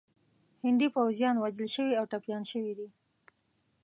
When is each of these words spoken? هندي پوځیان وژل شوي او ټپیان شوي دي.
هندي 0.63 0.87
پوځیان 0.95 1.35
وژل 1.37 1.67
شوي 1.75 1.93
او 1.99 2.05
ټپیان 2.11 2.43
شوي 2.51 2.73
دي. 2.79 2.87